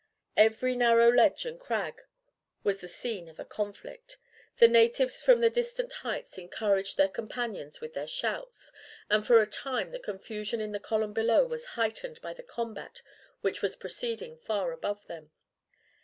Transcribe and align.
Every 0.35 0.75
narrow 0.75 1.11
ledge 1.11 1.45
and 1.45 1.59
crag 1.59 2.01
was 2.63 2.81
the 2.81 2.87
scene 2.87 3.29
of 3.29 3.39
a 3.39 3.45
conflict. 3.45 4.17
The 4.57 4.67
natives 4.67 5.21
from 5.21 5.41
the 5.41 5.49
distant 5.51 5.93
heights 5.93 6.39
encouraged 6.39 6.97
their 6.97 7.07
companions 7.07 7.81
with 7.81 7.93
their 7.93 8.07
shouts, 8.07 8.71
and 9.11 9.23
for 9.23 9.43
a 9.43 9.45
time 9.45 9.91
the 9.91 9.99
confusion 9.99 10.59
in 10.59 10.71
the 10.71 10.79
column 10.79 11.13
below 11.13 11.45
was 11.45 11.65
heightened 11.77 12.19
by 12.19 12.33
the 12.33 12.41
combat 12.41 13.03
which 13.41 13.61
was 13.61 13.75
proceeding 13.75 14.37
far 14.39 14.71
above 14.71 15.05
them. 15.05 15.29